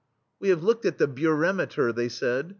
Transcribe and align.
'* 0.21 0.39
"We 0.39 0.49
have 0.49 0.63
looked 0.63 0.85
at 0.87 0.97
the 0.97 1.07
bureme 1.07 1.69
ter,*'* 1.69 1.91
they 1.91 2.09
said. 2.09 2.49